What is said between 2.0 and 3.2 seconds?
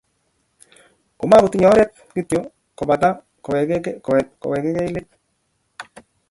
kityo kobate